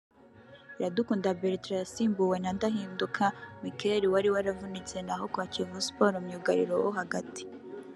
Iradukunda 0.77 1.29
Bertrand 1.41 1.81
yasimbuwe 1.81 2.35
na 2.43 2.51
Ndahinduka 2.55 3.23
Michel 3.63 4.03
wari 4.13 4.29
waravunitse 4.35 4.97
naho 5.07 5.25
kwa 5.33 5.45
Kiyovu 5.51 5.79
Sports 5.87 6.23
myugariro 6.25 6.73
wo 6.83 6.91
hagati 6.99 7.43